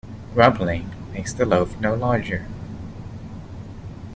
[0.33, 2.47] Grumbling makes the loaf no larger.